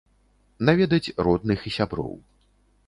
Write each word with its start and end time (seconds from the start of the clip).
Наведаць 0.69 1.13
родных 1.29 1.59
і 1.71 1.77
сяброў. 1.81 2.13